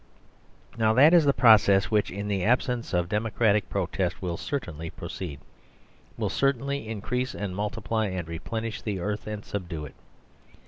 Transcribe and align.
Now 0.79 0.93
that 0.95 1.13
is 1.13 1.25
the 1.25 1.31
process 1.31 1.91
which, 1.91 2.09
in 2.09 2.27
the 2.27 2.43
absence 2.43 2.91
of 2.91 3.07
democratic 3.07 3.69
protest, 3.69 4.19
will 4.19 4.35
certainly 4.35 4.89
proceed, 4.89 5.39
will 6.17 6.31
increase 6.71 7.35
and 7.35 7.55
multiply 7.55 8.07
and 8.07 8.27
replenish 8.27 8.81
the 8.81 8.99
earth 8.99 9.27
and 9.27 9.45
subdue 9.45 9.85
it. 9.85 9.93